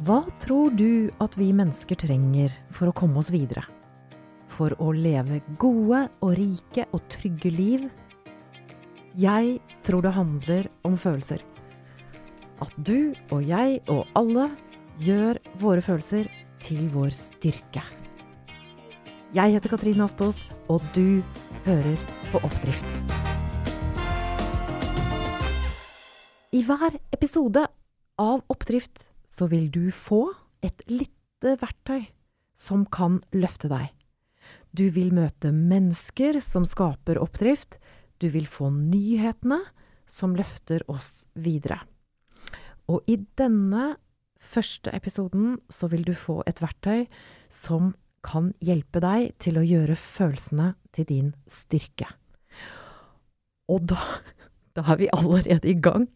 Hva 0.00 0.22
tror 0.40 0.70
du 0.72 1.10
at 1.20 1.34
vi 1.36 1.50
mennesker 1.52 1.98
trenger 2.00 2.54
for 2.72 2.88
å 2.88 2.92
komme 2.96 3.20
oss 3.20 3.28
videre? 3.28 3.66
For 4.48 4.72
å 4.80 4.94
leve 4.96 5.42
gode 5.60 6.06
og 6.24 6.30
rike 6.38 6.86
og 6.96 7.02
trygge 7.12 7.50
liv? 7.52 7.84
Jeg 9.20 9.58
tror 9.84 10.06
det 10.06 10.14
handler 10.16 10.70
om 10.88 10.96
følelser. 10.96 11.44
At 12.64 12.72
du 12.80 13.12
og 13.28 13.44
jeg 13.44 13.82
og 13.92 14.08
alle 14.16 14.46
gjør 15.04 15.42
våre 15.60 15.84
følelser 15.84 16.32
til 16.64 16.88
vår 16.96 17.12
styrke. 17.20 17.84
Jeg 19.36 19.52
heter 19.58 19.74
Katrine 19.74 20.08
Aspaas, 20.08 20.40
og 20.72 20.80
du 20.96 21.20
hører 21.68 22.00
på 22.32 22.40
Oppdrift. 22.40 22.88
I 26.56 26.64
hver 26.64 26.96
episode 27.12 27.68
av 28.16 28.40
Oppdrift 28.48 29.09
så 29.30 29.46
vil 29.50 29.70
du 29.72 29.90
få 29.94 30.26
et 30.66 30.82
lite 30.90 31.56
verktøy 31.60 32.10
som 32.58 32.84
kan 32.92 33.20
løfte 33.32 33.70
deg. 33.70 33.88
Du 34.76 34.90
vil 34.94 35.14
møte 35.14 35.52
mennesker 35.54 36.40
som 36.44 36.66
skaper 36.68 37.18
oppdrift. 37.22 37.78
Du 38.20 38.28
vil 38.34 38.46
få 38.50 38.68
nyhetene 38.74 39.62
som 40.10 40.34
løfter 40.36 40.84
oss 40.90 41.24
videre. 41.34 41.80
Og 42.90 43.06
i 43.06 43.16
denne 43.38 43.94
første 44.40 44.92
episoden 44.96 45.58
så 45.70 45.90
vil 45.92 46.04
du 46.06 46.14
få 46.16 46.40
et 46.50 46.62
verktøy 46.62 47.06
som 47.52 47.94
kan 48.26 48.50
hjelpe 48.60 49.00
deg 49.02 49.30
til 49.40 49.60
å 49.60 49.64
gjøre 49.64 49.96
følelsene 49.96 50.74
til 50.96 51.06
din 51.08 51.30
styrke. 51.48 52.10
Og 53.70 53.86
da, 53.88 54.00
da 54.76 54.84
er 54.92 55.00
vi 55.00 55.12
allerede 55.14 55.70
i 55.70 55.78
gang. 55.78 56.08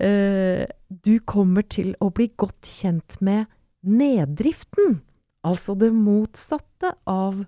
Eh, 0.00 0.66
du 0.88 1.18
kommer 1.22 1.66
til 1.70 1.92
å 2.02 2.10
bli 2.14 2.30
godt 2.34 2.66
kjent 2.66 3.20
med 3.22 3.46
neddriften, 3.84 5.02
altså 5.46 5.76
det 5.78 5.92
motsatte 5.94 6.94
av 7.06 7.44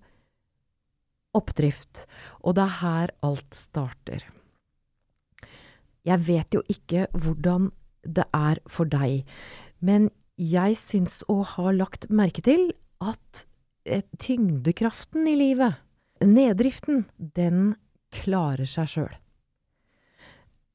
oppdrift. 1.37 2.05
Og 2.45 2.57
det 2.57 2.67
er 2.67 2.79
her 2.81 3.15
alt 3.27 3.57
starter. 3.57 4.23
Jeg 6.07 6.23
vet 6.29 6.55
jo 6.55 6.63
ikke 6.71 7.09
hvordan 7.19 7.73
det 8.07 8.29
er 8.37 8.61
for 8.71 8.87
deg, 8.87 9.27
men 9.83 10.11
jeg 10.39 10.77
syns 10.79 11.23
å 11.33 11.41
ha 11.57 11.73
lagt 11.75 12.07
merke 12.13 12.45
til 12.47 12.69
at 13.03 13.43
eh, 13.89 14.05
tyngdekraften 14.23 15.27
i 15.27 15.35
livet, 15.39 15.81
neddriften, 16.23 17.07
den 17.19 17.75
klarer 18.15 18.69
seg 18.69 18.93
sjøl. 18.93 19.17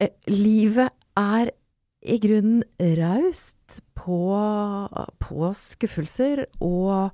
Eh, 0.01 0.11
livet 0.27 0.91
er 1.15 1.53
i 2.01 2.17
grunnen 2.21 2.63
raust 2.97 3.81
på, 3.97 4.19
på 5.21 5.51
skuffelser 5.57 6.45
og 6.63 7.13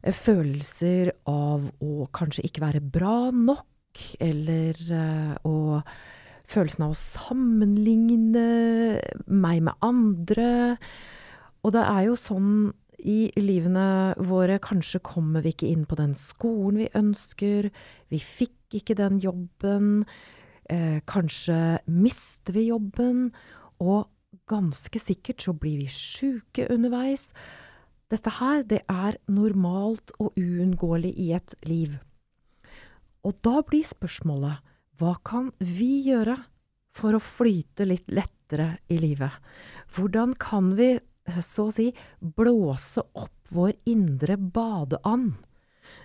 følelser 0.00 1.12
av 1.28 1.66
å 1.84 2.08
kanskje 2.16 2.46
ikke 2.48 2.64
være 2.64 2.80
bra 2.80 3.28
nok, 3.34 3.66
eller 4.22 4.80
uh, 4.88 5.36
å 5.44 5.58
Følelsen 6.50 6.82
av 6.82 6.96
å 6.96 6.98
sammenligne 6.98 8.40
meg 9.30 9.60
med 9.62 9.84
andre. 9.86 10.48
Og 11.62 11.76
det 11.76 11.84
er 11.86 12.08
jo 12.08 12.16
sånn 12.18 12.48
i 13.06 13.30
livene 13.38 14.16
våre 14.18 14.58
Kanskje 14.62 14.98
kommer 15.04 15.44
vi 15.44 15.54
ikke 15.54 15.70
inn 15.70 15.86
på 15.86 15.98
den 16.00 16.16
skolen 16.18 16.82
vi 16.82 16.88
ønsker. 16.98 17.70
Vi 18.10 18.18
fikk 18.18 18.80
ikke 18.80 18.98
den 18.98 19.20
jobben. 19.22 20.02
Eh, 20.66 20.98
kanskje 21.06 21.78
mister 21.86 22.58
vi 22.58 22.66
jobben. 22.72 23.30
Og 23.80 24.08
ganske 24.50 25.00
sikkert 25.00 25.42
så 25.44 25.54
blir 25.56 25.80
vi 25.80 25.88
sjuke 25.92 26.68
underveis. 26.72 27.30
Dette 28.10 28.32
her, 28.40 28.64
det 28.66 28.82
er 28.90 29.18
normalt 29.30 30.12
og 30.18 30.34
uunngåelig 30.38 31.12
i 31.14 31.30
et 31.36 31.54
liv. 31.68 31.98
Og 33.26 33.36
da 33.44 33.60
blir 33.66 33.86
spørsmålet, 33.86 34.60
hva 35.00 35.14
kan 35.24 35.50
vi 35.62 36.02
gjøre 36.08 36.36
for 36.96 37.16
å 37.16 37.22
flyte 37.22 37.86
litt 37.86 38.10
lettere 38.12 38.80
i 38.90 38.98
livet? 39.00 39.32
Hvordan 39.94 40.34
kan 40.40 40.74
vi, 40.76 40.96
så 41.44 41.68
å 41.68 41.74
si, 41.74 41.90
blåse 42.20 43.04
opp 43.14 43.52
vår 43.54 43.76
indre 43.88 44.36
badeand? 44.40 45.38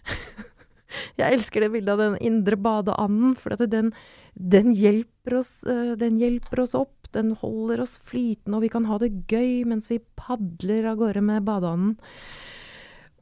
Jeg 1.19 1.35
elsker 1.35 1.63
det 1.63 1.71
bildet 1.73 1.95
av 1.95 2.01
den 2.03 2.19
indre 2.23 2.57
badeanden, 2.59 3.33
for 3.39 3.55
den, 3.67 3.91
den, 4.35 4.71
hjelper 4.75 5.39
oss, 5.41 5.57
eh, 5.67 5.95
den 5.99 6.19
hjelper 6.21 6.63
oss 6.63 6.75
opp 6.77 6.94
den 7.13 7.35
holder 7.39 7.83
oss 7.83 7.97
flytende, 8.01 8.57
og 8.57 8.65
vi 8.65 8.71
kan 8.73 8.87
ha 8.89 8.97
det 9.01 9.11
gøy 9.29 9.63
mens 9.69 9.89
vi 9.91 10.01
padler 10.17 10.89
av 10.89 10.99
gårde 11.01 11.23
med 11.25 11.45
badeanden. 11.47 11.95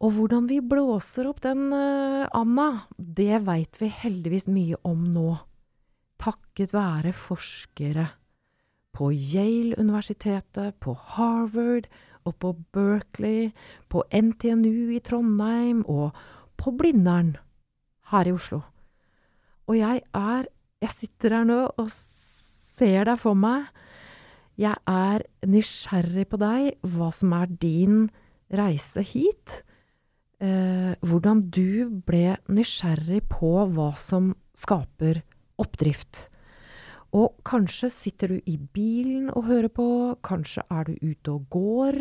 Og 0.04 0.18
hvordan 0.18 0.50
vi 0.50 0.60
blåser 0.60 1.30
opp 1.30 1.40
den 1.46 1.70
uh, 1.72 2.28
anda, 2.36 2.86
det 2.98 3.44
veit 3.48 3.80
vi 3.80 3.88
heldigvis 3.88 4.50
mye 4.52 4.80
om 4.88 5.06
nå. 5.12 5.30
Takket 6.20 6.74
være 6.76 7.14
forskere 7.16 8.10
på 8.94 9.10
Yale-universitetet, 9.12 10.76
på 10.80 10.94
Harvard 11.16 11.88
og 12.28 12.36
på 12.40 12.54
Berkeley, 12.76 13.52
på 13.90 14.04
NTNU 14.12 14.94
i 14.94 15.02
Trondheim 15.04 15.82
og 15.90 16.14
på 16.60 16.76
Blindern 16.78 17.36
her 18.12 18.30
i 18.30 18.36
Oslo. 18.36 18.62
Og 19.68 19.80
jeg 19.80 20.04
er 20.14 20.52
Jeg 20.84 20.92
sitter 20.92 21.32
her 21.32 21.46
nå 21.48 21.58
og 21.80 21.88
ser 22.74 23.10
deg 23.10 23.20
for 23.22 23.38
meg 23.38 23.70
jeg 24.60 24.78
er 24.86 25.24
nysgjerrig 25.50 26.28
på 26.30 26.38
deg, 26.42 26.74
hva 26.86 27.10
som 27.16 27.34
er 27.34 27.50
din 27.62 28.06
reise 28.54 29.02
hit. 29.14 29.64
Eh, 30.44 30.94
hvordan 31.02 31.42
du 31.54 31.90
ble 32.06 32.36
nysgjerrig 32.52 33.24
på 33.32 33.56
hva 33.74 33.94
som 33.98 34.34
skaper 34.58 35.24
oppdrift. 35.62 36.28
Og 37.14 37.34
kanskje 37.46 37.90
sitter 37.94 38.34
du 38.34 38.38
i 38.50 38.58
bilen 38.58 39.32
og 39.34 39.48
hører 39.50 39.74
på, 39.74 39.88
kanskje 40.26 40.66
er 40.70 40.90
du 40.90 40.94
ute 41.02 41.34
og 41.34 41.50
går. 41.54 42.00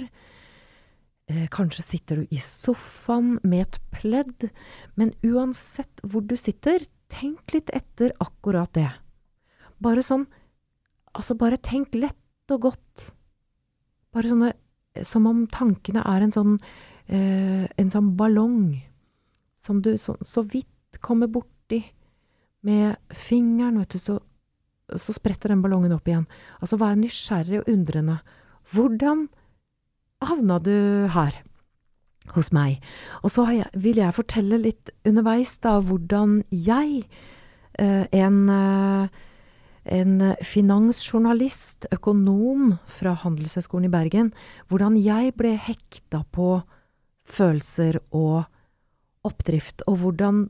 Eh, 1.32 1.48
kanskje 1.52 1.86
sitter 1.86 2.20
du 2.20 2.36
i 2.36 2.40
sofaen 2.42 3.38
med 3.44 3.68
et 3.68 3.80
pledd. 3.96 4.48
Men 4.96 5.16
uansett 5.24 6.04
hvor 6.04 6.24
du 6.24 6.36
sitter, 6.36 6.84
tenk 7.12 7.56
litt 7.56 7.72
etter 7.72 8.12
akkurat 8.20 8.72
det. 8.76 8.90
Bare 9.80 10.04
sånn 10.04 10.28
Altså, 11.18 11.36
bare 11.38 11.60
tenk 11.60 11.94
lett 11.94 12.52
og 12.52 12.68
godt. 12.68 13.12
Bare 14.12 14.28
sånne 14.28 14.52
Som 15.08 15.24
om 15.24 15.46
tankene 15.48 16.02
er 16.04 16.20
en 16.20 16.32
sånn 16.34 16.56
eh, 17.08 17.64
En 17.80 17.92
sånn 17.92 18.10
ballong 18.18 18.82
som 19.62 19.78
du 19.80 19.94
så, 19.96 20.16
så 20.26 20.42
vidt 20.42 20.98
kommer 21.00 21.30
borti 21.30 21.78
med 22.66 22.96
fingeren, 23.14 23.78
vet 23.78 23.94
du, 23.94 23.98
så, 24.02 24.16
så 24.98 25.14
spretter 25.14 25.52
den 25.52 25.62
ballongen 25.62 25.94
opp 25.94 26.08
igjen. 26.10 26.24
Altså, 26.58 26.78
vær 26.82 26.96
nysgjerrig 26.98 27.60
og 27.60 27.70
undrende. 27.70 28.16
Hvordan 28.74 29.28
havna 30.26 30.58
du 30.62 30.74
her? 31.14 31.38
Hos 32.34 32.52
meg. 32.54 32.82
Og 33.22 33.32
så 33.34 33.46
jeg, 33.50 33.70
vil 33.82 33.98
jeg 33.98 34.14
fortelle 34.14 34.60
litt 34.62 34.90
underveis, 35.06 35.56
da, 35.62 35.76
hvordan 35.82 36.40
jeg, 36.50 37.02
eh, 37.82 38.04
en 38.14 38.42
eh, 38.50 39.22
en 39.84 40.20
eh, 40.20 40.40
finansjournalist, 40.44 41.88
økonom 41.94 42.76
fra 42.86 43.14
Handelshøyskolen 43.24 43.88
i 43.88 43.92
Bergen, 43.92 44.32
hvordan 44.70 44.96
jeg 45.00 45.34
ble 45.38 45.56
hekta 45.58 46.22
på 46.34 46.62
følelser 47.28 48.00
og 48.10 48.44
oppdrift, 49.26 49.84
og 49.86 50.02
hvordan 50.02 50.44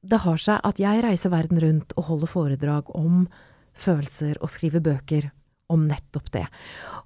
det 0.00 0.22
har 0.24 0.40
seg 0.40 0.62
at 0.64 0.80
jeg 0.80 1.02
reiser 1.04 1.32
verden 1.32 1.60
rundt 1.60 1.92
og 1.98 2.06
holder 2.08 2.30
foredrag 2.30 2.94
om 2.96 3.26
følelser 3.76 4.38
og 4.40 4.52
skriver 4.52 4.82
bøker 4.84 5.28
om 5.70 5.84
nettopp 5.86 6.30
det. 6.34 6.46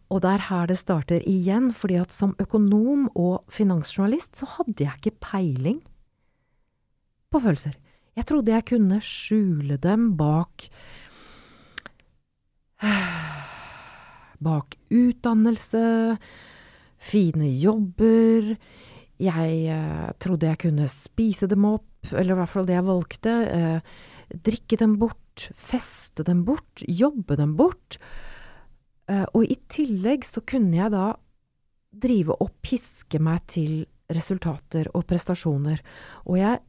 Og 0.08 0.22
det 0.24 0.30
er 0.30 0.46
her 0.48 0.68
det 0.70 0.78
starter 0.80 1.24
igjen, 1.28 1.70
fordi 1.74 1.98
at 2.00 2.14
som 2.14 2.36
økonom 2.40 3.08
og 3.12 3.44
finansjournalist 3.52 4.40
så 4.40 4.48
hadde 4.56 4.86
jeg 4.86 5.00
ikke 5.00 5.18
peiling 5.26 5.82
på 7.32 7.42
følelser. 7.42 7.74
Jeg 8.14 8.28
trodde 8.28 8.54
jeg 8.54 8.68
kunne 8.68 9.00
skjule 9.02 9.76
dem 9.82 10.12
bak 10.16 10.68
Bak 14.44 14.76
utdannelse, 14.90 15.84
fine 16.98 17.50
jobber. 17.60 18.54
Jeg 19.22 19.58
eh, 19.70 20.10
trodde 20.18 20.50
jeg 20.50 20.62
kunne 20.66 20.88
spise 20.90 21.48
dem 21.50 21.66
opp, 21.68 22.10
eller 22.12 22.34
i 22.34 22.38
hvert 22.40 22.52
fall 22.52 22.68
det 22.68 22.76
jeg 22.76 22.88
valgte. 22.88 23.34
Eh, 23.46 23.96
drikke 24.44 24.78
dem 24.80 24.98
bort, 25.00 25.48
feste 25.54 26.26
dem 26.26 26.42
bort, 26.46 26.82
jobbe 26.88 27.38
dem 27.38 27.54
bort. 27.58 27.98
Eh, 29.08 29.26
og 29.32 29.46
i 29.46 29.58
tillegg 29.70 30.26
så 30.26 30.42
kunne 30.46 30.80
jeg 30.80 30.94
da 30.94 31.12
drive 31.94 32.34
og 32.42 32.50
piske 32.64 33.20
meg 33.22 33.44
til 33.52 33.84
resultater 34.12 34.90
og 34.92 35.06
prestasjoner. 35.08 35.80
Og 36.26 36.40
jeg 36.40 36.60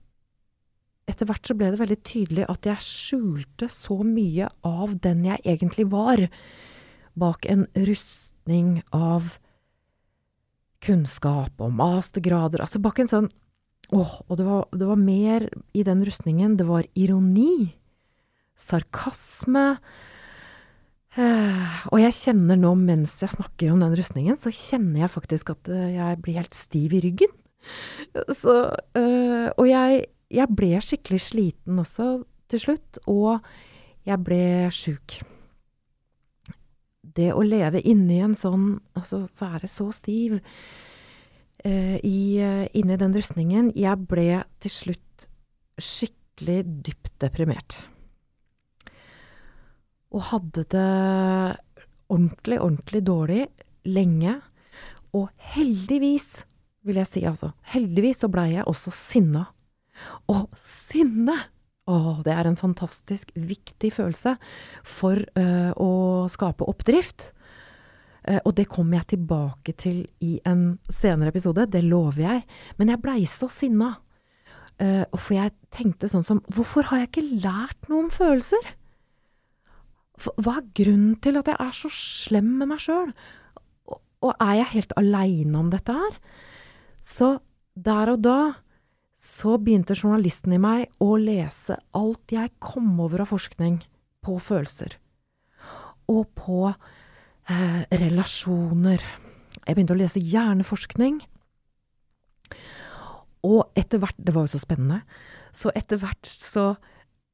etter 1.10 1.30
hvert 1.30 1.46
så 1.48 1.56
ble 1.58 1.72
det 1.74 1.82
veldig 1.82 1.98
tydelig 2.08 2.46
at 2.50 2.68
jeg 2.68 2.86
skjulte 2.86 3.70
så 3.72 4.00
mye 4.06 4.50
av 4.66 4.98
den 5.04 5.26
jeg 5.28 5.44
egentlig 5.46 5.88
var, 5.92 6.26
bak 7.16 7.46
en 7.50 7.68
rustning 7.88 8.80
av 8.96 9.36
kunnskap 10.86 11.62
og 11.62 11.74
mastergrader. 11.78 12.64
Altså 12.64 12.82
bak 12.84 13.02
en 13.02 13.12
sånn 13.12 13.34
Åh, 13.94 14.14
og 14.26 14.40
det 14.40 14.46
var, 14.48 14.64
det 14.74 14.88
var 14.90 14.98
mer 14.98 15.44
i 15.78 15.84
den 15.86 16.00
rustningen. 16.08 16.56
Det 16.58 16.66
var 16.66 16.88
ironi, 16.98 17.76
sarkasme 18.58 19.76
eh, 21.14 21.76
Og 21.92 22.00
jeg 22.02 22.16
kjenner 22.18 22.58
nå, 22.58 22.72
mens 22.80 23.20
jeg 23.22 23.36
snakker 23.36 23.70
om 23.70 23.84
den 23.84 23.94
rustningen, 24.00 24.40
så 24.40 24.50
kjenner 24.50 25.04
jeg 25.04 25.14
faktisk 25.14 25.54
at 25.54 25.70
eh, 25.70 25.92
jeg 26.00 26.22
blir 26.26 26.40
helt 26.40 26.58
stiv 26.58 26.98
i 26.98 27.04
ryggen. 27.06 27.36
Så 28.34 28.56
øh, 28.74 29.48
Og 29.54 29.70
jeg, 29.70 30.06
jeg 30.36 30.52
ble 30.58 30.74
skikkelig 30.84 31.22
sliten 31.30 31.80
også 31.82 32.10
til 32.52 32.62
slutt, 32.62 33.00
og 33.10 33.46
jeg 34.06 34.22
ble 34.22 34.70
sjuk. 34.76 35.20
Det 37.16 37.32
å 37.34 37.44
leve 37.46 37.80
inni 37.88 38.18
en 38.26 38.34
sånn 38.36 38.80
Altså 38.98 39.22
være 39.40 39.70
så 39.72 39.86
stiv 39.96 40.34
eh, 41.64 41.96
i, 42.04 42.42
eh, 42.44 42.66
inni 42.76 42.98
den 43.00 43.14
rustningen 43.16 43.70
Jeg 43.78 44.02
ble 44.10 44.42
til 44.60 44.74
slutt 44.74 45.28
skikkelig 45.80 46.58
dypt 46.84 47.14
deprimert. 47.24 47.78
Og 50.16 50.28
hadde 50.32 50.66
det 50.72 50.90
ordentlig, 52.12 52.60
ordentlig 52.60 53.02
dårlig 53.08 53.42
lenge. 53.88 54.38
Og 55.16 55.30
heldigvis, 55.56 56.46
vil 56.86 57.00
jeg 57.02 57.12
si 57.12 57.26
altså, 57.28 57.52
heldigvis 57.74 58.24
så 58.24 58.32
blei 58.32 58.54
jeg 58.54 58.68
også 58.72 58.94
sinna. 58.96 59.48
Og 60.32 60.48
sinne! 60.60 61.38
Å, 61.86 61.98
det 62.26 62.34
er 62.34 62.48
en 62.50 62.58
fantastisk 62.58 63.30
viktig 63.38 63.92
følelse 63.94 64.32
for 64.90 65.22
uh, 65.38 65.70
å 65.78 66.26
skape 66.34 66.66
oppdrift. 66.66 67.28
Uh, 68.26 68.40
og 68.40 68.56
det 68.58 68.66
kommer 68.72 69.04
jeg 69.04 69.12
tilbake 69.14 69.76
til 69.78 70.00
i 70.26 70.40
en 70.50 70.80
senere 70.90 71.30
episode, 71.30 71.68
det 71.70 71.84
lover 71.86 72.24
jeg. 72.24 72.42
Men 72.82 72.90
jeg 72.90 73.04
blei 73.04 73.20
så 73.30 73.52
sinna. 73.54 73.92
Uh, 74.82 75.06
for 75.14 75.38
jeg 75.38 75.54
tenkte 75.72 76.10
sånn 76.12 76.26
som 76.26 76.42
Hvorfor 76.52 76.90
har 76.90 77.00
jeg 77.00 77.12
ikke 77.14 77.30
lært 77.46 77.86
noe 77.88 78.08
om 78.08 78.10
følelser? 78.12 78.74
Hva 80.18 80.58
er 80.58 80.68
grunnen 80.76 81.16
til 81.24 81.38
at 81.40 81.48
jeg 81.52 81.60
er 81.60 81.76
så 81.76 81.92
slem 81.94 82.50
med 82.60 82.72
meg 82.74 82.82
sjøl? 82.84 83.14
Og 84.26 84.32
er 84.42 84.58
jeg 84.58 84.72
helt 84.74 84.94
aleine 85.00 85.60
om 85.60 85.70
dette 85.70 85.94
her? 85.96 86.20
Så 87.04 87.36
der 87.76 88.16
og 88.16 88.24
da 88.26 88.40
så 89.26 89.56
begynte 89.58 89.96
journalisten 89.98 90.54
i 90.54 90.62
meg 90.62 90.92
å 91.02 91.16
lese 91.18 91.80
alt 91.98 92.34
jeg 92.34 92.54
kom 92.64 92.94
over 93.02 93.24
av 93.24 93.32
forskning 93.34 93.80
på 94.26 94.38
følelser. 94.42 94.98
Og 96.12 96.28
på 96.38 96.60
eh, 96.70 97.82
relasjoner. 97.90 99.02
Jeg 99.66 99.74
begynte 99.74 99.96
å 99.96 100.00
lese 100.00 100.22
hjerneforskning. 100.22 101.24
Og 103.46 103.78
etter 103.78 104.02
hvert 104.02 104.18
Det 104.18 104.34
var 104.36 104.46
jo 104.46 104.54
så 104.56 104.62
spennende. 104.62 105.02
Så 105.56 105.74
etter 105.78 106.02
hvert 106.02 106.30
så, 106.30 106.76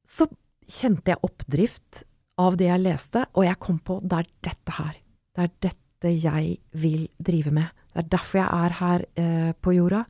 så 0.08 0.28
kjente 0.68 1.12
jeg 1.12 1.24
oppdrift 1.26 2.04
av 2.40 2.56
det 2.56 2.70
jeg 2.70 2.80
leste, 2.80 3.26
og 3.36 3.44
jeg 3.44 3.60
kom 3.60 3.78
på 3.84 3.98
det 4.00 4.22
er 4.22 4.28
dette 4.48 4.76
her. 4.78 4.94
Det 5.32 5.44
er 5.44 5.56
dette 5.68 6.12
jeg 6.12 6.54
vil 6.72 7.08
drive 7.20 7.52
med. 7.52 7.82
Det 7.92 8.04
er 8.04 8.12
derfor 8.14 8.40
jeg 8.40 8.64
er 8.64 8.76
her 8.78 9.04
eh, 9.20 9.50
på 9.60 9.74
jorda. 9.76 10.06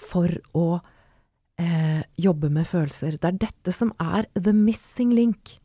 For 0.00 0.34
å 0.58 0.80
eh, 1.60 2.02
jobbe 2.20 2.50
med 2.52 2.68
følelser. 2.68 3.18
Det 3.20 3.28
er 3.28 3.40
dette 3.46 3.74
som 3.74 3.92
er 4.00 4.28
the 4.34 4.54
missing 4.56 5.12
link 5.14 5.58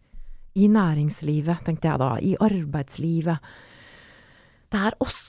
i 0.56 0.68
næringslivet, 0.72 1.64
tenkte 1.66 1.90
jeg 1.90 2.02
da, 2.02 2.12
i 2.20 2.36
arbeidslivet. 2.40 3.40
Det 4.72 4.82
er 4.90 4.98
oss. 5.04 5.24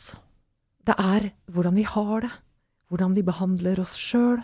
Det 0.86 0.94
er 1.02 1.30
hvordan 1.50 1.78
vi 1.78 1.86
har 1.86 2.20
det, 2.26 2.34
hvordan 2.90 3.16
vi 3.16 3.24
behandler 3.26 3.80
oss 3.82 3.96
sjøl, 3.98 4.38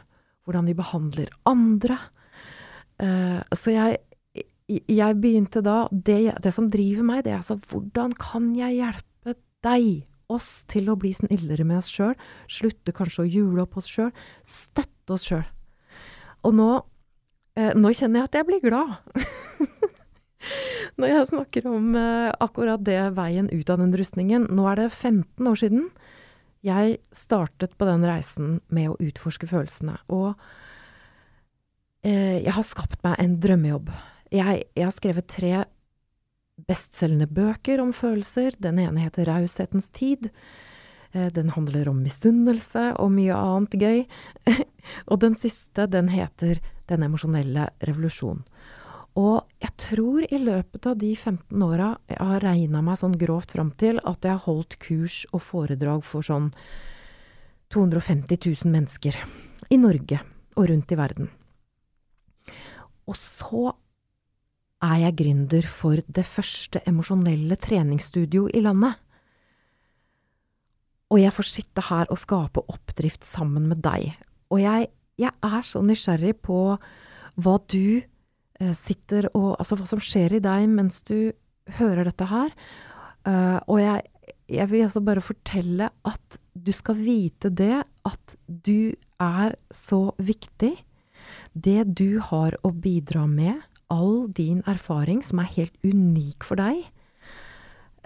hvordan 0.44 0.66
vi 0.66 0.74
behandler 0.74 1.30
andre. 1.46 1.98
Eh, 2.98 3.38
så 3.54 3.74
jeg, 3.74 4.00
jeg 4.68 5.20
begynte 5.22 5.62
da 5.62 5.84
det, 5.90 6.34
det, 6.42 6.54
som 6.54 6.70
driver 6.70 7.06
meg, 7.06 7.24
det 7.24 7.34
er 7.34 7.42
altså 7.42 7.60
hvordan 7.70 8.14
kan 8.18 8.50
jeg 8.58 8.80
hjelpe 8.80 9.36
deg, 9.62 10.08
oss, 10.32 10.62
til 10.70 10.86
å 10.88 10.96
bli 10.96 11.10
snillere 11.12 11.64
med 11.68 11.82
oss 11.82 11.90
sjøl, 11.92 12.14
slutte 12.48 12.94
kanskje 12.96 13.26
å 13.26 13.28
jule 13.28 13.66
opp 13.66 13.76
oss 13.76 13.90
sjøl, 13.92 14.08
støtte 14.48 15.12
oss 15.12 15.26
sjøl. 15.28 15.44
Og 16.46 16.56
nå, 16.56 16.70
eh, 17.58 17.72
nå 17.78 17.92
kjenner 17.94 18.22
jeg 18.22 18.30
at 18.30 18.38
jeg 18.40 18.48
blir 18.48 18.62
glad. 18.64 18.98
Når 20.98 21.08
jeg 21.08 21.28
snakker 21.30 21.68
om 21.70 21.94
eh, 21.96 22.30
akkurat 22.42 22.82
det 22.84 23.00
veien 23.16 23.50
ut 23.52 23.70
av 23.70 23.80
den 23.80 23.94
rustningen. 23.96 24.48
Nå 24.50 24.66
er 24.70 24.82
det 24.82 24.90
15 24.90 25.48
år 25.48 25.62
siden 25.62 25.86
jeg 26.62 27.00
startet 27.10 27.74
på 27.74 27.86
den 27.88 28.04
reisen 28.06 28.60
med 28.70 28.92
å 28.92 28.98
utforske 29.02 29.48
følelsene. 29.50 29.96
Og 30.14 30.34
eh, 32.06 32.38
jeg 32.44 32.54
har 32.54 32.66
skapt 32.66 33.02
meg 33.06 33.18
en 33.18 33.38
drømmejobb. 33.42 33.90
Jeg, 34.32 34.66
jeg 34.78 34.86
har 34.86 34.94
skrevet 34.94 35.30
tre 35.30 35.54
bestselgende 36.68 37.26
bøker 37.26 37.82
om 37.82 37.90
følelser. 37.96 38.54
Den 38.62 38.78
ene 38.82 39.02
heter 39.08 39.26
Raushetens 39.26 39.90
tid. 39.94 40.30
Eh, 41.12 41.28
den 41.32 41.52
handler 41.52 41.88
om 41.88 42.02
misunnelse 42.02 42.92
og 43.00 43.12
mye 43.12 43.36
annet 43.36 43.76
gøy. 43.80 44.04
og 45.10 45.20
den 45.24 45.36
siste, 45.38 45.86
den 45.86 46.08
heter 46.12 46.60
Den 46.90 47.04
emosjonelle 47.06 47.68
revolusjon. 47.86 48.42
Og 49.16 49.44
jeg 49.62 49.72
tror 49.80 50.24
i 50.26 50.38
løpet 50.40 50.86
av 50.88 50.96
de 50.98 51.12
15 51.14 51.62
åra 51.64 51.92
jeg 52.10 52.18
har 52.18 52.42
regna 52.42 52.82
meg 52.84 52.98
sånn 53.00 53.14
grovt 53.20 53.54
fram 53.54 53.70
til 53.80 54.00
at 54.02 54.24
jeg 54.24 54.34
har 54.34 54.44
holdt 54.44 54.76
kurs 54.82 55.22
og 55.30 55.44
foredrag 55.46 56.02
for 56.04 56.26
sånn 56.26 56.50
250 57.72 58.40
000 58.64 58.72
mennesker 58.72 59.16
i 59.72 59.78
Norge 59.80 60.18
og 60.56 60.68
rundt 60.68 60.92
i 60.92 60.98
verden. 60.98 61.30
Og 63.08 63.16
så 63.16 63.72
er 64.82 64.98
jeg 65.04 65.18
gründer 65.22 65.68
for 65.70 66.02
det 66.08 66.26
første 66.26 66.82
emosjonelle 66.88 67.56
treningsstudio 67.56 68.48
i 68.52 68.64
landet. 68.64 68.98
Og 71.12 71.20
jeg 71.20 71.34
får 71.36 71.48
sitte 71.50 71.84
her 71.90 72.08
og 72.08 72.20
skape 72.20 72.62
oppdrift 72.72 73.26
sammen 73.28 73.68
med 73.68 73.82
deg. 73.84 74.14
Og 74.52 74.62
jeg, 74.62 74.88
jeg 75.20 75.32
er 75.44 75.66
så 75.66 75.82
nysgjerrig 75.84 76.38
på 76.44 76.60
hva 77.42 77.56
du 77.72 78.00
eh, 78.00 78.72
sitter 78.76 79.28
og 79.32 79.54
Altså 79.58 79.76
hva 79.76 79.88
som 79.88 80.00
skjer 80.02 80.38
i 80.38 80.44
deg 80.44 80.68
mens 80.72 81.02
du 81.08 81.32
hører 81.78 82.08
dette 82.08 82.26
her. 82.30 82.54
Uh, 83.22 83.60
og 83.70 83.78
jeg, 83.78 84.06
jeg 84.50 84.70
vil 84.72 84.86
altså 84.86 85.02
bare 85.04 85.22
fortelle 85.22 85.90
at 86.08 86.38
du 86.52 86.72
skal 86.74 86.98
vite 86.98 87.52
det, 87.54 87.84
at 88.08 88.34
du 88.66 88.94
er 89.22 89.54
så 89.70 90.00
viktig. 90.18 90.72
Det 91.54 91.84
du 91.86 92.18
har 92.32 92.56
å 92.66 92.72
bidra 92.74 93.28
med, 93.30 93.60
all 93.92 94.26
din 94.34 94.62
erfaring 94.66 95.20
som 95.22 95.42
er 95.42 95.52
helt 95.54 95.76
unik 95.84 96.48
for 96.48 96.58
deg, 96.58 96.82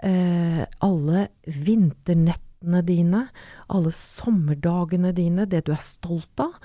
uh, 0.05 0.63
alle 0.85 1.27
vinternettene 1.47 2.45
nettene 2.57 2.81
dine, 2.85 3.29
alle 3.69 3.91
sommerdagene 3.91 5.13
dine, 5.13 5.45
det 5.45 5.65
du 5.65 5.71
er 5.71 5.81
stolt 5.81 6.39
av, 6.39 6.55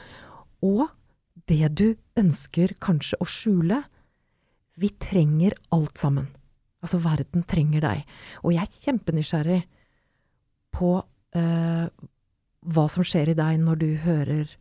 og 0.63 0.89
det 1.49 1.69
du 1.77 1.97
ønsker 2.17 2.75
kanskje 2.81 3.19
å 3.21 3.27
skjule. 3.27 3.83
Vi 4.77 4.89
trenger 4.99 5.55
alt 5.71 5.99
sammen. 5.99 6.29
Altså, 6.83 6.99
verden 6.99 7.43
trenger 7.45 7.81
deg. 7.81 8.05
Og 8.43 8.53
jeg 8.53 8.63
er 8.63 8.81
kjempenysgjerrig 8.85 9.63
på 10.73 11.03
uh, 11.03 11.87
hva 12.63 12.87
som 12.89 13.05
skjer 13.05 13.31
i 13.33 13.39
deg 13.39 13.61
når 13.61 13.77
du 13.77 13.91
hører 14.03 14.59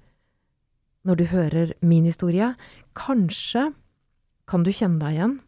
når 1.03 1.15
du 1.17 1.23
hører 1.31 1.73
min 1.81 2.05
historie. 2.05 2.53
Kanskje 2.93 3.71
kan 4.47 4.63
du 4.63 4.69
kjenne 4.69 4.99
deg 5.01 5.15
igjen. 5.15 5.39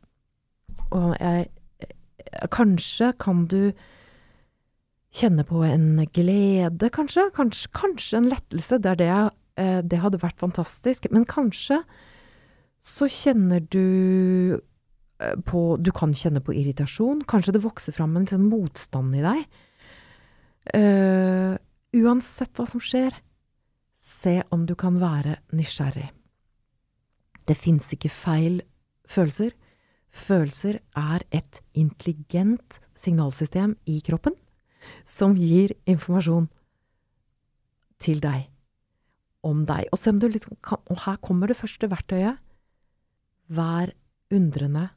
Og 0.90 1.14
jeg, 1.20 1.52
kanskje 2.50 3.12
kan 3.22 3.46
du 3.46 3.74
kjenne 5.14 5.46
på 5.46 5.62
en 5.66 6.02
glede, 6.14 6.90
kanskje. 6.94 7.30
Kanskje, 7.38 7.70
kanskje 7.76 8.20
en 8.20 8.30
lettelse. 8.32 8.80
Det, 8.82 8.96
det, 9.02 9.10
eh, 9.62 9.80
det, 9.86 10.02
hadde 10.02 10.22
vært 10.22 10.42
fantastisk. 10.42 11.08
Men 11.14 11.28
kanskje 11.30 11.84
så 12.84 13.08
kjenner 13.08 13.64
du 13.72 14.58
eh, 15.22 15.36
på 15.48 15.78
Du 15.80 15.92
kan 15.96 16.16
kjenne 16.18 16.42
på 16.44 16.56
irritasjon. 16.58 17.24
Kanskje 17.30 17.56
det 17.58 17.66
vokser 17.66 17.96
fram 17.96 18.18
en 18.18 18.28
sånn 18.30 18.50
motstand 18.50 19.16
i 19.20 19.24
deg. 19.26 19.46
Uh, 20.64 21.60
uansett 21.92 22.54
hva 22.56 22.64
som 22.64 22.80
skjer, 22.80 23.12
se 24.00 24.38
om 24.56 24.62
du 24.64 24.78
kan 24.80 24.96
være 25.02 25.42
nysgjerrig. 25.52 26.06
Det 27.44 27.58
fins 27.60 27.90
ikke 27.92 28.08
feil 28.08 28.62
følelser. 29.04 29.52
Følelser 30.08 30.80
er 30.96 31.28
et 31.36 31.60
intelligent 31.76 32.80
signalsystem 32.96 33.76
i 33.92 33.98
kroppen 34.08 34.40
som 35.08 35.36
gir 35.38 35.76
informasjon 35.90 36.50
til 38.04 38.20
deg 38.24 38.50
om 39.44 39.66
deg. 39.68 39.90
Og, 39.92 40.00
liksom 40.32 40.58
kan, 40.64 40.82
og 40.90 41.04
her 41.06 41.20
kommer 41.24 41.52
det 41.52 41.60
første 41.60 41.90
verktøyet. 41.92 42.40
Vær 43.54 43.92
undrende 44.34 44.88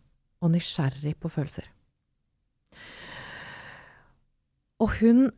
og 0.40 0.52
nysgjerrig 0.55 1.16
på 1.21 1.33
følelser. 1.33 1.66
Og 4.78 5.00
hun 5.00 5.28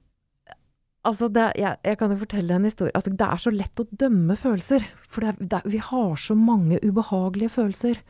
Altså, 1.07 1.29
det, 1.33 1.45
jeg, 1.57 1.79
jeg 1.87 1.97
kan 1.97 2.11
jo 2.13 2.19
fortelle 2.21 2.57
en 2.59 2.67
historie. 2.67 2.93
Altså, 2.93 3.11
det 3.15 3.25
er 3.25 3.41
så 3.41 3.51
lett 3.55 3.81
å 3.81 3.87
dømme 4.01 4.35
følelser. 4.37 4.83
For 5.09 5.25
det, 5.25 5.47
det, 5.53 5.61
vi 5.71 5.79
har 5.81 6.19
så 6.21 6.35
mange 6.37 6.81
ubehagelige 6.83 7.55
følelser. 7.55 8.01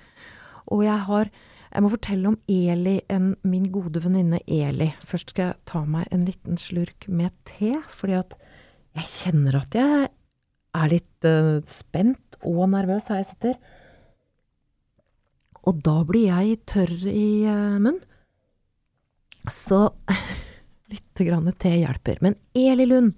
Og 0.72 0.82
jeg 0.82 1.04
har 1.06 1.30
Jeg 1.68 1.84
må 1.84 1.90
fortelle 1.92 2.30
om 2.30 2.38
Eli, 2.48 2.96
en, 3.12 3.32
min 3.44 3.66
gode 3.72 4.00
venninne 4.04 4.40
Eli. 4.48 4.88
Først 5.04 5.34
skal 5.34 5.50
jeg 5.50 5.60
ta 5.68 5.82
meg 5.84 6.08
en 6.14 6.24
liten 6.28 6.56
slurk 6.60 7.04
med 7.12 7.34
te, 7.48 7.74
fordi 7.92 8.16
at 8.18 8.38
jeg 8.96 9.10
kjenner 9.10 9.58
at 9.60 9.76
jeg 9.76 10.08
er 10.78 10.92
litt 10.92 11.28
uh, 11.28 11.58
spent 11.68 12.38
og 12.46 12.64
nervøs 12.72 13.10
her 13.12 13.20
jeg 13.20 13.30
sitter. 13.32 13.58
Og 15.68 15.82
da 15.84 16.00
blir 16.08 16.30
jeg 16.30 16.60
tørr 16.70 16.96
i 17.12 17.28
uh, 17.44 17.76
munnen. 17.76 18.00
Så 19.52 19.88
Litt 20.88 21.20
grann 21.20 21.48
te 21.60 21.68
hjelper. 21.68 22.16
Men 22.24 22.38
Eli 22.56 22.86
Lund, 22.88 23.10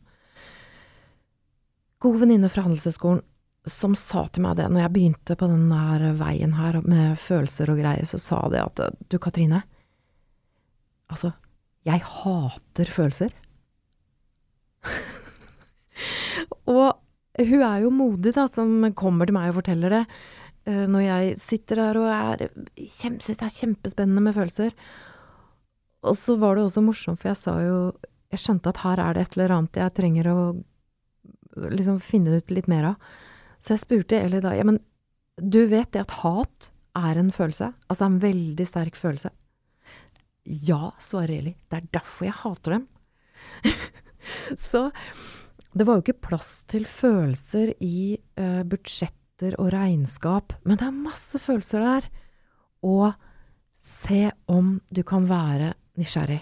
god 2.02 2.16
venninne 2.18 2.48
fra 2.50 2.64
Handelshøyskolen, 2.64 3.20
som 3.68 3.94
sa 3.98 4.24
til 4.32 4.44
meg 4.46 4.56
det 4.56 4.70
når 4.72 4.86
jeg 4.86 4.94
begynte 4.94 5.36
på 5.36 5.48
den 5.50 5.68
der 5.68 6.14
veien 6.16 6.54
her 6.56 6.80
med 6.86 7.18
følelser 7.20 7.72
og 7.72 7.80
greier, 7.82 8.06
så 8.08 8.20
sa 8.22 8.40
det 8.52 8.62
at 8.62 8.80
du, 9.12 9.18
Katrine, 9.20 9.62
altså, 11.12 11.34
jeg 11.88 12.00
hater 12.04 12.92
følelser. 12.92 13.34
og 16.74 17.00
hun 17.40 17.62
er 17.64 17.84
jo 17.84 17.92
modig, 17.94 18.34
da, 18.36 18.46
som 18.50 18.82
kommer 18.96 19.28
til 19.28 19.36
meg 19.36 19.52
og 19.52 19.60
forteller 19.60 20.00
det. 20.00 20.02
Eh, 20.68 20.84
når 20.90 21.04
jeg 21.06 21.38
sitter 21.40 21.80
der 21.80 22.00
og 22.00 22.44
syns 22.90 23.28
det 23.30 23.38
er 23.46 23.54
kjempespennende 23.54 24.24
med 24.24 24.36
følelser. 24.36 24.74
Og 26.04 26.16
så 26.16 26.36
var 26.40 26.56
det 26.56 26.64
også 26.64 26.84
morsomt, 26.84 27.20
for 27.20 27.32
jeg 27.32 27.40
sa 27.40 27.58
jo 27.60 27.76
Jeg 28.30 28.38
skjønte 28.38 28.70
at 28.70 28.78
her 28.84 29.00
er 29.02 29.14
det 29.14 29.22
et 29.24 29.32
eller 29.36 29.52
annet 29.56 29.76
jeg 29.80 29.92
trenger 29.96 30.28
å 30.30 30.40
liksom 31.74 31.96
finne 31.98 32.36
ut 32.38 32.52
litt 32.54 32.68
mer 32.70 32.92
av. 32.92 33.08
Så 33.60 33.74
jeg 33.76 33.84
spurte 33.84 34.20
Eli 34.20 34.40
da 34.42 34.54
Ja, 34.56 34.64
men 34.66 34.80
du 35.40 35.62
vet 35.70 35.92
det 35.94 36.04
at 36.04 36.18
hat 36.20 36.70
er 36.96 37.20
en 37.20 37.30
følelse? 37.32 37.70
Altså 37.88 38.08
en 38.08 38.18
veldig 38.22 38.66
sterk 38.66 38.98
følelse? 38.98 39.30
Ja, 40.44 40.90
svarer 41.00 41.36
Eli. 41.38 41.54
Det 41.70 41.78
er 41.78 41.90
derfor 41.94 42.26
jeg 42.26 42.38
hater 42.40 42.76
dem. 42.78 42.86
så 44.70 44.88
det 45.70 45.86
var 45.86 45.96
jo 45.96 46.04
ikke 46.04 46.26
plass 46.26 46.64
til 46.70 46.86
følelser 46.88 47.74
i 47.84 48.18
uh, 48.40 48.62
budsjetter 48.66 49.54
og 49.60 49.70
regnskap, 49.72 50.56
men 50.66 50.80
det 50.80 50.88
er 50.88 50.96
masse 50.96 51.38
følelser 51.40 51.84
der. 51.84 52.08
Og 52.84 53.12
se 53.80 54.28
om 54.50 54.78
du 54.90 55.02
kan 55.06 55.28
være 55.30 55.72
nysgjerrig 56.00 56.40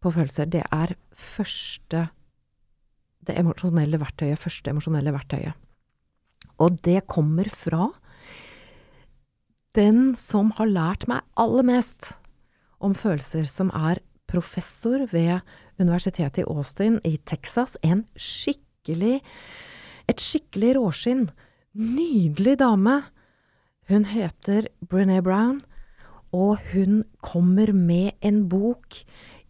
på 0.00 0.12
følelser, 0.14 0.50
det 0.50 0.64
er 0.70 0.96
første 1.14 2.08
Det 3.20 3.34
emosjonelle 3.36 3.98
verktøyet, 4.00 4.40
første 4.40 4.70
emosjonelle 4.72 5.12
verktøyet. 5.12 5.52
Og 6.60 6.76
det 6.84 7.06
kommer 7.08 7.48
fra 7.48 7.88
den 9.78 10.14
som 10.18 10.50
har 10.58 10.68
lært 10.68 11.06
meg 11.08 11.24
aller 11.38 11.66
mest 11.66 12.14
om 12.82 12.94
følelser, 12.96 13.46
som 13.46 13.70
er 13.76 14.02
professor 14.30 15.06
ved 15.12 15.40
Universitetet 15.80 16.42
i 16.42 16.48
Austin 16.48 16.98
i 17.06 17.16
Texas. 17.26 17.76
En 17.82 18.06
skikkelig 18.16 19.20
Et 20.10 20.18
skikkelig 20.18 20.72
råskinn. 20.74 21.28
Nydelig 21.72 22.56
dame. 22.58 22.96
Hun 23.86 24.04
heter 24.10 24.66
Brené 24.82 25.20
Brown, 25.22 25.60
og 26.32 26.58
hun 26.72 27.04
kommer 27.22 27.70
med 27.72 28.18
en 28.20 28.48
bok 28.48 29.04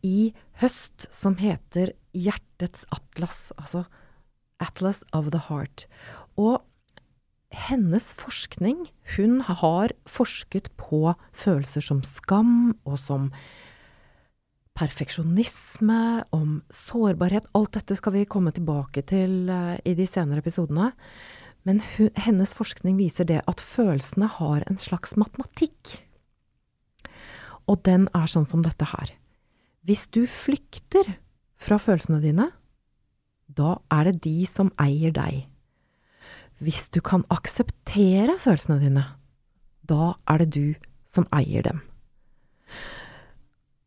i 0.05 0.35
høst 0.61 1.07
som 1.11 1.39
heter 1.41 1.95
Hjertets 2.13 2.85
atlas, 2.93 3.53
altså 3.57 3.87
Atlas 4.61 5.03
of 5.13 5.31
the 5.33 5.41
Heart. 5.49 5.87
Og 6.37 6.61
hennes 7.51 8.13
forskning 8.15 8.87
Hun 9.17 9.41
har 9.43 9.93
forsket 10.07 10.71
på 10.79 11.15
følelser 11.35 11.83
som 11.83 12.03
skam 12.07 12.77
og 12.87 12.99
som 13.03 13.31
perfeksjonisme, 14.79 16.25
om 16.33 16.61
sårbarhet. 16.73 17.49
Alt 17.59 17.75
dette 17.77 17.97
skal 17.99 18.15
vi 18.15 18.29
komme 18.31 18.53
tilbake 18.55 19.03
til 19.05 19.51
uh, 19.51 19.77
i 19.85 19.93
de 19.99 20.07
senere 20.09 20.41
episodene. 20.41 20.93
Men 21.69 21.83
hun, 21.97 22.09
hennes 22.17 22.55
forskning 22.57 22.97
viser 22.97 23.29
det 23.29 23.43
at 23.51 23.61
følelsene 23.61 24.31
har 24.39 24.65
en 24.71 24.81
slags 24.81 25.19
matematikk. 25.21 25.99
Og 27.69 27.83
den 27.85 28.09
er 28.17 28.31
sånn 28.31 28.49
som 28.49 28.65
dette 28.65 28.89
her. 28.95 29.13
Hvis 29.85 30.07
du 30.09 30.25
flykter 30.25 31.19
fra 31.61 31.77
følelsene 31.81 32.23
dine, 32.25 32.49
da 33.51 33.77
er 33.93 34.09
det 34.09 34.23
de 34.25 34.39
som 34.49 34.73
eier 34.81 35.13
deg. 35.13 35.50
Hvis 36.61 36.91
du 36.93 37.01
kan 37.05 37.25
akseptere 37.33 38.37
følelsene 38.41 38.81
dine, 38.83 39.05
da 39.89 40.15
er 40.29 40.43
det 40.43 40.51
du 40.55 40.67
som 41.09 41.27
eier 41.35 41.65
dem. 41.67 41.81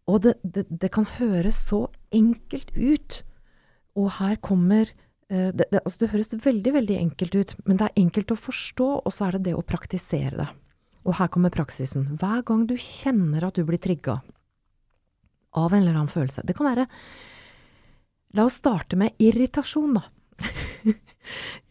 Og 0.10 0.24
det, 0.26 0.34
det, 0.44 0.66
det 0.68 0.90
kan 0.92 1.06
høres 1.20 1.62
så 1.70 1.86
enkelt 2.12 2.74
ut, 2.76 3.22
og 3.96 4.10
her 4.18 4.36
kommer 4.44 4.90
eh, 5.30 5.54
det, 5.54 5.70
det, 5.72 5.80
altså 5.84 6.04
det 6.04 6.12
høres 6.12 6.34
veldig, 6.34 6.74
veldig 6.76 6.98
enkelt 6.98 7.38
ut, 7.38 7.54
men 7.64 7.80
det 7.80 7.88
er 7.88 8.02
enkelt 8.02 8.34
å 8.34 8.40
forstå, 8.40 8.90
og 9.06 9.16
så 9.16 9.30
er 9.30 9.38
det 9.38 9.46
det 9.48 9.56
å 9.56 9.64
praktisere 9.64 10.36
det. 10.42 10.50
Og 11.04 11.18
her 11.20 11.30
kommer 11.32 11.54
praksisen. 11.54 12.08
Hver 12.20 12.44
gang 12.48 12.66
du 12.68 12.76
kjenner 12.80 13.48
at 13.48 13.58
du 13.60 13.64
blir 13.68 13.80
trigga 13.82 14.22
av 15.54 15.74
en 15.74 15.84
eller 15.84 15.94
annen 15.94 16.10
følelse 16.10 16.42
Det 16.48 16.56
kan 16.58 16.66
være 16.66 16.88
La 18.34 18.48
oss 18.48 18.56
starte 18.58 18.98
med 18.98 19.14
irritasjon, 19.22 20.00
da. 20.00 20.08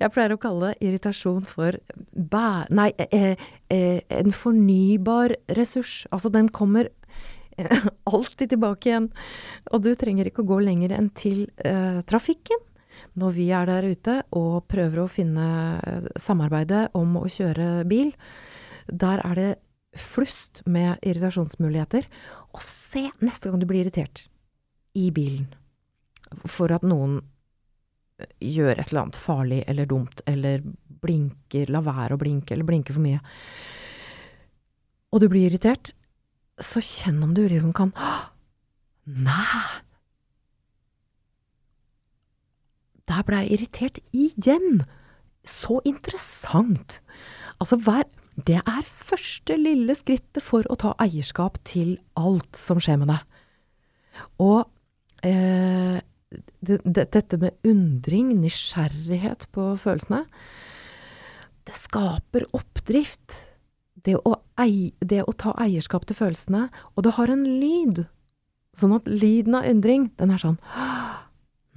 Jeg 0.00 0.12
pleier 0.14 0.34
å 0.34 0.40
kalle 0.40 0.72
irritasjon 0.80 1.44
for 1.48 1.78
bæ... 2.12 2.46
Nei, 2.74 2.90
eh, 3.08 3.38
eh, 3.72 4.00
en 4.12 4.34
fornybar 4.36 5.36
ressurs. 5.58 6.02
Altså, 6.10 6.32
den 6.32 6.50
kommer 6.54 6.90
eh, 7.58 7.88
alltid 8.12 8.54
tilbake 8.54 8.90
igjen. 8.90 9.08
Og 9.72 9.84
du 9.86 9.92
trenger 9.98 10.28
ikke 10.28 10.44
å 10.44 10.50
gå 10.54 10.60
lenger 10.66 10.94
enn 10.96 11.10
til 11.16 11.46
eh, 11.64 12.00
trafikken. 12.08 12.68
Når 13.18 13.34
vi 13.36 13.48
er 13.52 13.68
der 13.68 13.88
ute 13.88 14.18
og 14.36 14.64
prøver 14.70 15.02
å 15.02 15.10
finne 15.10 15.48
eh, 15.80 16.08
samarbeidet 16.20 16.88
om 16.98 17.18
å 17.20 17.28
kjøre 17.30 17.84
bil, 17.88 18.12
der 18.88 19.22
er 19.24 19.38
det 19.38 19.50
flust 19.98 20.62
med 20.64 21.00
irritasjonsmuligheter. 21.04 22.06
Og 22.52 22.64
se 22.64 23.08
neste 23.24 23.50
gang 23.50 23.60
du 23.60 23.68
blir 23.68 23.84
irritert 23.84 24.26
i 24.96 25.10
bilen 25.12 25.50
for 26.48 26.72
at 26.72 26.84
noen 26.86 27.18
eh, 27.20 27.31
gjør 28.42 28.74
et 28.76 28.88
eller 28.88 29.02
annet 29.04 29.18
farlig 29.18 29.62
eller 29.70 29.88
dumt, 29.90 30.22
eller 30.30 30.62
blinker, 31.02 31.70
la 31.72 31.82
være 31.84 32.16
å 32.16 32.20
blinke, 32.20 32.54
eller 32.54 32.68
blinker 32.68 32.96
for 32.96 33.04
mye, 33.04 33.20
og 35.12 35.20
du 35.20 35.28
blir 35.28 35.50
irritert, 35.50 35.92
så 36.62 36.80
kjenn 36.84 37.22
om 37.24 37.34
du 37.36 37.44
liksom 37.46 37.72
kan 37.76 37.92
Nei! 39.02 39.82
Der 43.10 43.24
ble 43.26 43.42
jeg 43.42 43.56
irritert 43.56 43.98
igjen! 44.14 44.84
Så 45.42 45.80
interessant! 45.88 47.00
Altså, 47.58 47.76
hver 47.82 48.06
det 48.36 48.62
er 48.62 48.86
første 48.86 49.58
lille 49.60 49.94
skrittet 49.98 50.40
for 50.44 50.64
å 50.72 50.78
ta 50.80 50.94
eierskap 51.02 51.58
til 51.68 51.98
alt 52.16 52.56
som 52.56 52.80
skjer 52.80 53.02
med 53.02 53.10
deg. 53.12 53.26
Og 54.40 54.64
eh, 55.26 55.98
det, 56.60 56.80
det, 56.84 57.06
dette 57.14 57.38
med 57.40 57.56
undring, 57.66 58.32
nysgjerrighet 58.42 59.48
på 59.54 59.72
følelsene, 59.80 60.24
det 61.68 61.78
skaper 61.78 62.48
oppdrift. 62.56 63.34
Det 64.02 64.16
å, 64.18 64.34
ei, 64.58 64.90
det 64.98 65.20
å 65.22 65.34
ta 65.38 65.52
eierskap 65.62 66.08
til 66.08 66.18
følelsene. 66.18 66.64
Og 66.96 67.06
det 67.06 67.14
har 67.18 67.30
en 67.30 67.44
lyd. 67.46 68.04
Sånn 68.74 68.96
at 68.96 69.06
lyden 69.06 69.54
av 69.58 69.68
undring, 69.68 70.08
den 70.18 70.32
er 70.32 70.40
sånn 70.40 70.56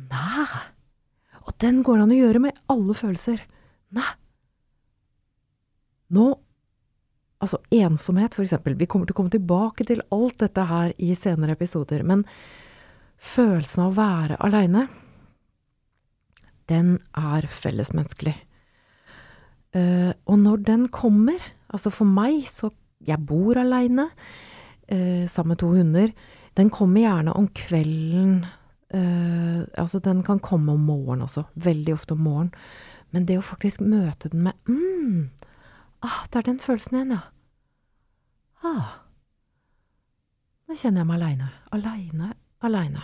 Nei! 0.09 0.63
Og 1.45 1.51
den 1.61 1.83
går 1.85 1.99
det 1.99 2.05
an 2.05 2.13
å 2.15 2.17
gjøre 2.17 2.41
med 2.47 2.63
alle 2.71 2.95
følelser. 2.97 3.43
Nei! 3.93 4.09
Nå 6.15 6.31
Altså 7.43 7.59
ensomhet, 7.75 8.33
for 8.33 8.45
eksempel. 8.45 8.77
Vi 8.79 8.87
kommer 8.89 9.05
til 9.05 9.13
å 9.13 9.17
komme 9.19 9.33
tilbake 9.33 9.85
til 9.85 9.99
alt 10.15 10.39
dette 10.41 10.63
her 10.65 10.93
i 11.03 11.11
senere 11.19 11.53
episoder. 11.53 12.01
Men 12.07 12.23
følelsen 13.17 13.85
av 13.85 13.91
å 13.91 13.97
være 13.97 14.39
aleine, 14.45 14.87
den 16.69 16.97
er 17.17 17.45
fellesmenneskelig. 17.51 18.35
Uh, 19.75 20.11
og 20.25 20.39
når 20.39 20.63
den 20.65 20.87
kommer, 20.93 21.41
altså 21.69 21.91
for 21.93 22.09
meg, 22.09 22.47
så 22.49 22.71
Jeg 23.05 23.21
bor 23.21 23.53
aleine, 23.59 24.07
uh, 24.91 25.27
sammen 25.27 25.51
med 25.51 25.57
to 25.61 25.67
hunder. 25.67 26.13
Den 26.57 26.69
kommer 26.69 27.01
gjerne 27.01 27.33
om 27.37 27.47
kvelden. 27.53 28.45
Uh, 28.89 29.67
altså, 29.77 29.99
den 29.99 30.23
kan 30.23 30.39
komme 30.39 30.71
om 30.73 30.79
morgenen 30.79 31.21
også. 31.27 31.43
Veldig 31.53 31.93
ofte 31.93 32.15
om 32.15 32.23
morgenen. 32.25 32.55
Men 33.11 33.27
det 33.27 33.37
å 33.37 33.45
faktisk 33.45 33.83
møte 33.85 34.31
den 34.31 34.47
med 34.47 34.53
mm, 34.65 35.29
ah, 36.01 36.23
det 36.31 36.39
er 36.39 36.47
den 36.49 36.59
følelsen 36.59 36.97
igjen, 36.97 37.13
ja. 37.15 37.21
Ah. 38.65 38.89
Nå 40.65 40.75
kjenner 40.79 41.03
jeg 41.03 41.09
meg 41.11 41.19
aleine. 41.19 41.51
Aleine, 41.75 42.31
aleine. 42.63 43.03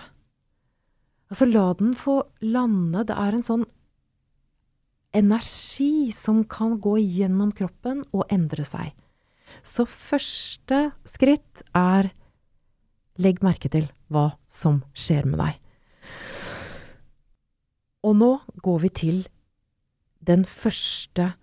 Altså, 1.32 1.48
la 1.48 1.72
den 1.80 1.94
få 1.96 2.22
lande. 2.44 3.06
Det 3.08 3.16
er 3.16 3.38
en 3.38 3.46
sånn 3.46 3.66
energi 5.16 6.12
som 6.16 6.44
kan 6.48 6.78
gå 6.80 6.98
gjennom 7.00 7.52
kroppen 7.56 8.04
og 8.12 8.28
endre 8.32 8.66
seg. 8.68 8.92
Så 9.64 9.86
første 9.88 10.92
skritt 11.08 11.64
er 11.76 12.12
legg 13.22 13.42
merke 13.44 13.70
til 13.72 13.90
hva 14.12 14.32
som 14.50 14.82
skjer 14.96 15.28
med 15.28 15.42
deg. 15.42 15.60
Og 18.08 18.16
nå 18.18 18.32
går 18.64 18.80
vi 18.86 18.92
til 19.02 19.20
den 20.26 20.46
første 20.48 21.34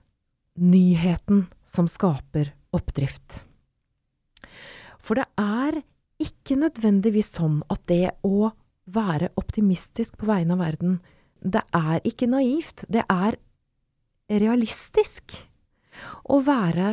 nyheten 0.58 1.46
som 1.62 1.86
skaper 1.90 2.52
oppdrift. 2.74 3.42
For 4.98 5.18
det 5.18 5.28
er 5.38 5.82
ikke 6.22 6.56
nødvendigvis 6.58 7.30
sånn 7.36 7.60
at 7.70 7.84
det 7.90 8.16
å 8.26 8.50
være 8.88 9.30
optimistisk 9.38 10.16
på 10.18 10.28
vegne 10.30 10.56
av 10.56 10.62
verden, 10.64 10.98
det 11.38 11.62
er 11.76 12.02
ikke 12.08 12.28
naivt. 12.30 12.84
Det 12.90 13.04
er 13.04 13.38
realistisk 14.28 15.36
å 16.28 16.40
være 16.44 16.88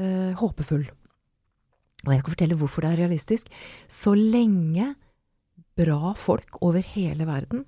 øh, 0.00 0.32
håpefull. 0.40 0.86
Og 2.06 2.12
jeg 2.14 2.24
kan 2.24 2.32
fortelle 2.32 2.56
hvorfor 2.56 2.84
det 2.84 2.92
er 2.94 3.02
realistisk. 3.04 3.50
Så 3.90 4.14
lenge 4.16 4.94
bra 5.76 6.14
folk 6.16 6.60
over 6.64 6.84
hele 6.94 7.26
verden 7.28 7.66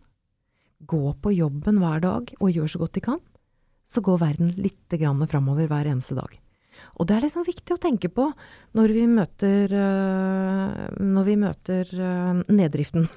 går 0.89 1.13
på 1.23 1.35
jobben 1.37 1.79
hver 1.79 2.01
dag 2.03 2.33
og 2.41 2.51
gjør 2.51 2.73
så 2.73 2.81
godt 2.83 2.97
de 2.97 3.05
kan, 3.05 3.21
så 3.87 4.03
går 4.03 4.23
verden 4.23 4.55
litt 4.57 4.97
framover 5.31 5.69
hver 5.69 5.87
eneste 5.87 6.17
dag. 6.17 6.33
Og 6.99 7.09
det 7.09 7.17
er 7.17 7.27
liksom 7.27 7.47
viktig 7.47 7.75
å 7.75 7.81
tenke 7.81 8.11
på 8.13 8.29
når 8.79 8.95
vi 8.97 9.05
møter, 9.11 9.73
uh, 9.73 10.87
når 10.99 11.29
vi 11.29 11.37
møter 11.41 11.93
uh, 11.99 12.41
neddriften. 12.53 13.09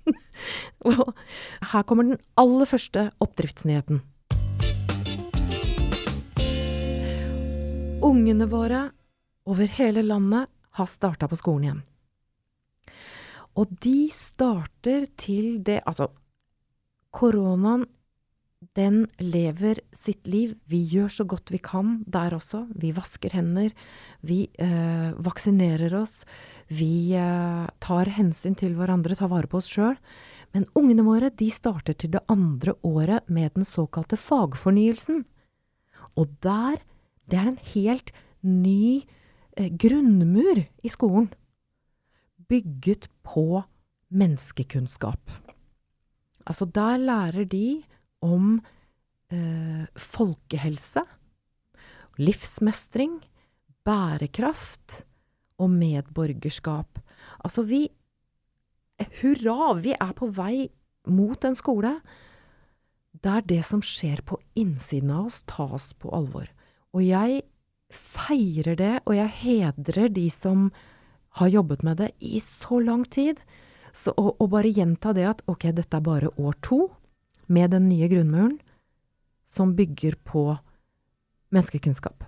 og 0.88 1.12
her 1.72 1.84
kommer 1.88 2.08
den 2.08 2.20
aller 2.40 2.68
første 2.68 3.10
oppdriftsnyheten. 3.20 4.00
Ungene 8.00 8.48
våre 8.48 8.86
over 9.50 9.68
hele 9.76 10.02
landet 10.06 10.48
har 10.78 10.88
starta 10.88 11.28
på 11.28 11.36
skolen 11.36 11.66
igjen. 11.66 11.80
Og 13.58 13.72
de 13.82 14.08
starter 14.14 15.08
til 15.18 15.58
det 15.66 15.80
Altså, 15.84 16.06
koronaen 17.12 17.84
den 18.76 19.06
lever 19.16 19.80
sitt 19.96 20.26
liv. 20.28 20.52
Vi 20.68 20.82
gjør 20.92 21.08
så 21.12 21.24
godt 21.24 21.50
vi 21.52 21.58
kan 21.64 22.02
der 22.06 22.34
også. 22.36 22.66
Vi 22.76 22.92
vasker 22.92 23.32
hender. 23.32 23.72
Vi 24.20 24.50
eh, 24.60 25.16
vaksinerer 25.16 25.94
oss. 25.96 26.20
Vi 26.68 27.16
eh, 27.16 27.66
tar 27.80 28.12
hensyn 28.18 28.56
til 28.60 28.76
hverandre, 28.76 29.16
tar 29.16 29.32
vare 29.32 29.48
på 29.48 29.62
oss 29.62 29.70
sjøl. 29.72 29.96
Men 30.52 30.68
ungene 30.76 31.06
våre 31.06 31.32
de 31.32 31.48
starter 31.52 31.96
til 31.96 32.12
det 32.12 32.24
andre 32.28 32.76
året 32.84 33.28
med 33.32 33.56
den 33.56 33.64
såkalte 33.64 34.20
fagfornyelsen. 34.20 35.24
Og 36.16 36.28
der 36.44 36.80
Det 37.30 37.38
er 37.38 37.46
en 37.46 37.62
helt 37.62 38.10
ny 38.42 39.06
eh, 39.56 39.70
grunnmur 39.70 40.66
i 40.82 40.88
skolen. 40.88 41.28
Bygget 42.48 43.06
på 43.22 43.62
menneskekunnskap. 44.10 45.30
Altså, 46.44 46.64
der 46.66 46.96
lærer 46.98 47.44
de 47.44 47.84
om 48.24 48.58
eh, 49.32 49.86
folkehelse, 49.96 51.04
livsmestring, 52.20 53.20
bærekraft 53.86 55.02
og 55.60 55.70
medborgerskap. 55.72 57.00
Altså, 57.44 57.64
vi 57.64 57.88
Hurra! 59.20 59.78
Vi 59.80 59.94
er 59.96 60.12
på 60.12 60.28
vei 60.28 60.68
mot 61.08 61.44
en 61.44 61.56
skole 61.56 61.94
der 63.24 63.42
det 63.48 63.62
som 63.66 63.82
skjer 63.84 64.20
på 64.28 64.38
innsiden 64.58 65.10
av 65.10 65.30
oss, 65.30 65.40
tas 65.48 65.90
på 65.98 66.12
alvor. 66.14 66.46
Og 66.94 67.02
jeg 67.04 67.42
feirer 67.90 68.76
det, 68.78 68.92
og 69.04 69.16
jeg 69.16 69.34
hedrer 69.40 70.12
de 70.14 70.28
som 70.30 70.68
har 71.40 71.50
jobbet 71.50 71.82
med 71.86 72.00
det 72.02 72.10
i 72.20 72.40
så 72.44 72.78
lang 72.82 73.02
tid. 73.10 73.40
Så 73.96 74.14
å, 74.14 74.46
bare 74.46 74.70
gjenta 74.70 75.12
det 75.16 75.26
at 75.26 75.42
ok, 75.50 75.70
dette 75.74 75.98
er 75.98 76.06
bare 76.06 76.30
år 76.38 76.56
to, 76.62 76.84
med 77.50 77.74
den 77.74 77.88
nye 77.90 78.08
grunnmuren 78.10 78.58
som 79.50 79.74
bygger 79.76 80.16
på 80.24 80.44
menneskekunnskap. 81.50 82.22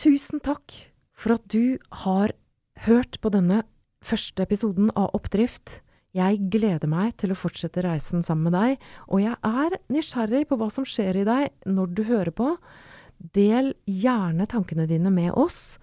Tusen 0.00 0.40
takk 0.40 0.72
for 1.12 1.36
at 1.36 1.44
du 1.52 1.76
har 2.06 2.32
hørt 2.86 3.20
på 3.20 3.32
denne 3.32 3.62
første 4.00 4.46
episoden 4.46 4.88
av 4.96 5.12
Oppdrift. 5.16 5.82
Jeg 6.16 6.40
gleder 6.50 6.88
meg 6.90 7.12
til 7.20 7.34
å 7.34 7.38
fortsette 7.38 7.84
reisen 7.84 8.24
sammen 8.26 8.48
med 8.48 8.56
deg, 8.56 8.86
og 9.12 9.20
jeg 9.22 9.36
er 9.44 9.76
nysgjerrig 9.92 10.46
på 10.48 10.56
hva 10.58 10.70
som 10.72 10.88
skjer 10.88 11.20
i 11.20 11.26
deg 11.28 11.68
når 11.68 11.92
du 11.92 12.02
hører 12.08 12.32
på. 12.34 12.54
Del 13.36 13.74
gjerne 13.84 14.48
tankene 14.48 14.88
dine 14.88 15.12
med 15.12 15.36
oss. 15.36 15.76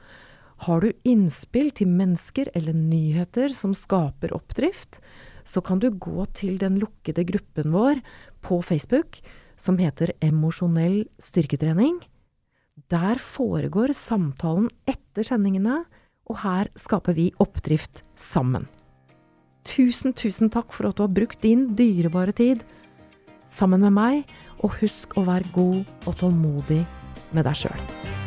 Har 0.66 0.82
du 0.82 0.90
innspill 1.06 1.70
til 1.78 1.92
mennesker 1.94 2.50
eller 2.58 2.74
nyheter 2.74 3.54
som 3.54 3.78
skaper 3.78 4.34
oppdrift, 4.34 4.98
så 5.48 5.64
kan 5.64 5.80
du 5.80 5.90
gå 5.94 6.26
til 6.36 6.60
den 6.60 6.78
lukkede 6.82 7.24
gruppen 7.28 7.72
vår 7.72 8.02
på 8.44 8.60
Facebook 8.66 9.22
som 9.58 9.80
heter 9.82 10.14
Emosjonell 10.22 11.06
styrketrening. 11.24 12.02
Der 12.92 13.18
foregår 13.18 13.96
samtalen 13.98 14.70
etter 14.86 15.26
sendingene, 15.26 15.82
og 16.28 16.42
her 16.44 16.70
skaper 16.78 17.16
vi 17.18 17.32
oppdrift 17.42 18.04
sammen. 18.20 18.68
Tusen, 19.68 20.14
tusen 20.14 20.52
takk 20.54 20.72
for 20.76 20.90
at 20.90 21.00
du 21.00 21.04
har 21.04 21.12
brukt 21.12 21.42
din 21.44 21.72
dyrebare 21.80 22.36
tid 22.36 22.62
sammen 23.48 23.82
med 23.84 23.96
meg, 23.96 24.24
og 24.62 24.78
husk 24.82 25.18
å 25.18 25.26
være 25.28 25.52
god 25.56 26.08
og 26.08 26.20
tålmodig 26.22 26.84
med 27.34 27.48
deg 27.48 27.64
sjøl. 27.66 28.27